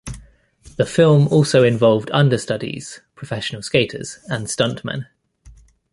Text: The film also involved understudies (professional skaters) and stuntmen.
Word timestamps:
The 0.77 0.85
film 0.87 1.27
also 1.27 1.61
involved 1.63 2.09
understudies 2.11 3.01
(professional 3.13 3.61
skaters) 3.61 4.17
and 4.27 4.47
stuntmen. 4.47 5.05